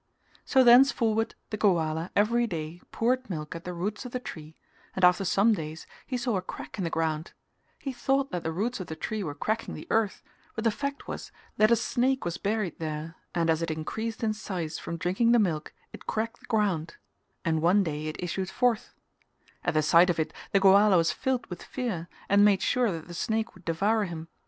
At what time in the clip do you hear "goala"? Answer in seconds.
1.57-2.09, 20.59-20.97